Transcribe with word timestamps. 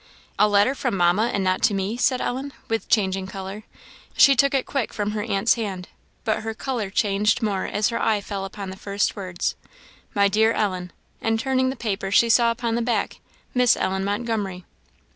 "A 0.39 0.47
letter 0.47 0.73
from 0.73 0.97
Mamma, 0.97 1.29
and 1.31 1.43
not 1.43 1.61
to 1.61 1.75
me!" 1.75 1.95
said 1.95 2.21
Ellen, 2.21 2.53
with 2.67 2.89
changing 2.89 3.27
colour. 3.27 3.65
She 4.17 4.35
took 4.35 4.55
it 4.55 4.65
quick 4.65 4.91
from 4.95 5.11
her 5.11 5.21
aunt's 5.21 5.53
hand. 5.53 5.89
But 6.23 6.39
her 6.41 6.55
colour 6.55 6.89
changed 6.89 7.43
more 7.43 7.65
as 7.65 7.89
her 7.89 8.01
eye 8.01 8.19
fell 8.19 8.43
upon 8.43 8.71
the 8.71 8.77
first 8.77 9.15
words, 9.15 9.53
"My 10.15 10.27
dear 10.27 10.53
Ellen," 10.53 10.91
and 11.21 11.39
turning 11.39 11.69
the 11.69 11.75
paper, 11.75 12.09
she 12.09 12.29
saw 12.29 12.49
upon 12.49 12.73
the 12.73 12.81
back, 12.81 13.17
"Miss 13.53 13.77
Ellen 13.77 14.03
Montgomery." 14.03 14.65